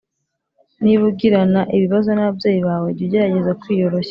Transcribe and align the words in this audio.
Niba 0.83 1.03
ugirana 1.11 1.61
ibibazo 1.75 2.09
n 2.13 2.19
ababyeyi 2.23 2.59
bawe 2.67 2.87
jya 2.97 3.03
ugerageza 3.07 3.57
kwiyoroshya. 3.61 3.99